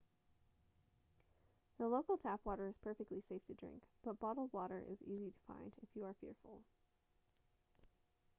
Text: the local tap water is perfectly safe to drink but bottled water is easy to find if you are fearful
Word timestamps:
the 1.77 1.87
local 1.87 2.17
tap 2.17 2.39
water 2.43 2.67
is 2.67 2.75
perfectly 2.81 3.21
safe 3.21 3.45
to 3.45 3.53
drink 3.53 3.83
but 4.03 4.19
bottled 4.19 4.51
water 4.51 4.83
is 4.91 4.97
easy 5.03 5.29
to 5.29 5.39
find 5.47 5.73
if 5.83 5.89
you 5.93 6.03
are 6.03 6.15
fearful 6.19 6.63